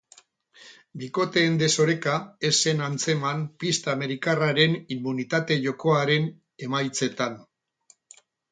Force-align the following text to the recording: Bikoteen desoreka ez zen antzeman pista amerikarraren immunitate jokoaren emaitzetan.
Bikoteen 1.01 1.59
desoreka 1.63 2.15
ez 2.49 2.51
zen 2.63 2.81
antzeman 2.87 3.45
pista 3.65 3.93
amerikarraren 3.95 4.75
immunitate 4.97 5.61
jokoaren 5.69 6.29
emaitzetan. 6.71 7.41